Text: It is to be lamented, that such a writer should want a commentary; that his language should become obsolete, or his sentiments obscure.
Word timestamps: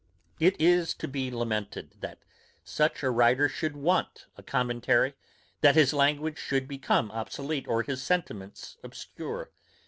It 0.39 0.59
is 0.59 0.95
to 0.95 1.07
be 1.07 1.29
lamented, 1.29 1.97
that 2.01 2.17
such 2.63 3.03
a 3.03 3.11
writer 3.11 3.47
should 3.47 3.75
want 3.75 4.25
a 4.35 4.41
commentary; 4.41 5.13
that 5.61 5.75
his 5.75 5.93
language 5.93 6.39
should 6.39 6.67
become 6.67 7.11
obsolete, 7.11 7.67
or 7.67 7.83
his 7.83 8.01
sentiments 8.01 8.77
obscure. 8.83 9.51